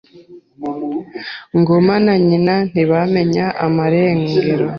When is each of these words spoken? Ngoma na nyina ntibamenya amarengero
Ngoma 1.59 1.93
na 2.05 2.15
nyina 2.27 2.55
ntibamenya 2.69 3.45
amarengero 3.65 4.67